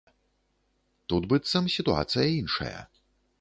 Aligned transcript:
Тут, 1.13 1.27
быццам, 1.33 1.69
сітуацыя 1.75 2.25
іншая. 2.41 2.75